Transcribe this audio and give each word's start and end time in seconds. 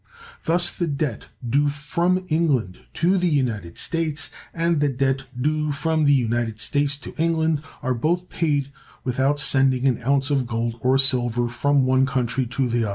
Thus 0.45 0.71
the 0.71 0.87
debt 0.87 1.27
due 1.47 1.69
from 1.69 2.25
England 2.29 2.79
to 2.95 3.19
the 3.19 3.27
United 3.27 3.77
States, 3.77 4.31
and 4.51 4.79
the 4.79 4.89
debt 4.89 5.25
due 5.39 5.71
from 5.71 6.05
the 6.05 6.11
United 6.15 6.59
States 6.59 6.97
to 6.97 7.13
England, 7.21 7.61
are 7.83 7.93
both 7.93 8.27
paid 8.27 8.71
without 9.03 9.39
sending 9.39 9.85
an 9.85 10.01
ounce 10.01 10.31
of 10.31 10.47
gold 10.47 10.77
or 10.81 10.97
silver 10.97 11.47
from 11.49 11.85
one 11.85 12.07
country 12.07 12.47
to 12.47 12.67
the 12.67 12.83
other. 12.85 12.89